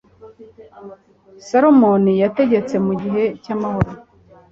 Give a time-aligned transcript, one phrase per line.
[1.47, 3.91] salomoni yategetse mu gihe cy'amahoro